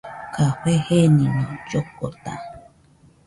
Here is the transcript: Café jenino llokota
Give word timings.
Café 0.35 0.73
jenino 0.87 1.41
llokota 1.69 2.31